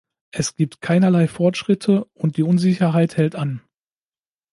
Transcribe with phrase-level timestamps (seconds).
[0.31, 3.61] Es gibt keinerlei Fortschritte, und die Unsicherheit hält an.